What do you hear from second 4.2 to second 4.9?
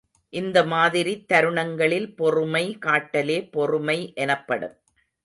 எனப்படும்.